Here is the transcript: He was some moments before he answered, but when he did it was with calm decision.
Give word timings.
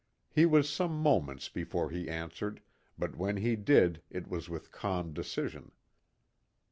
He 0.33 0.47
was 0.47 0.67
some 0.67 0.97
moments 0.99 1.47
before 1.47 1.91
he 1.91 2.09
answered, 2.09 2.63
but 2.97 3.15
when 3.15 3.37
he 3.37 3.55
did 3.55 4.01
it 4.09 4.27
was 4.27 4.49
with 4.49 4.71
calm 4.71 5.13
decision. 5.13 5.73